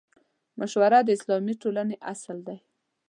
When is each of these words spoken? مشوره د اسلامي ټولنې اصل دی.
مشوره 0.59 0.99
د 1.03 1.09
اسلامي 1.17 1.53
ټولنې 1.61 1.95
اصل 2.13 2.37
دی. 2.47 2.57